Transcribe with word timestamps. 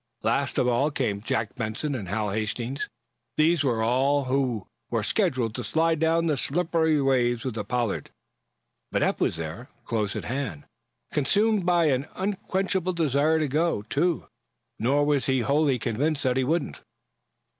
Last 0.23 0.57
of 0.57 0.67
all 0.67 0.89
came 0.89 1.21
Jack 1.21 1.53
Benson 1.53 1.93
and 1.93 2.07
Hal 2.07 2.31
Hastings. 2.31 2.89
These 3.37 3.63
were 3.63 3.83
all 3.83 4.23
who 4.23 4.65
were 4.89 5.03
scheduled 5.03 5.53
to 5.53 5.63
slide 5.63 5.99
down 5.99 6.25
the 6.25 6.37
slippery 6.37 6.99
ways 6.99 7.45
with 7.45 7.53
the 7.53 7.63
"Pollard." 7.63 8.09
But 8.91 9.03
Eph 9.03 9.21
was 9.21 9.35
there, 9.35 9.69
close 9.85 10.15
at 10.15 10.25
hand, 10.25 10.65
consumed 11.11 11.67
by 11.67 11.85
an 11.85 12.07
unquenchable 12.15 12.93
desire 12.93 13.37
to 13.37 13.47
go, 13.47 13.83
too. 13.83 14.27
Nor 14.79 15.05
was 15.05 15.27
he 15.27 15.41
wholly 15.41 15.77
convinced 15.77 16.23
that 16.23 16.35
he 16.37 16.43
wouldn't. 16.43 16.81